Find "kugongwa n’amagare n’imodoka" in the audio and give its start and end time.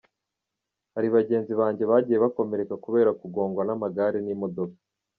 3.19-4.77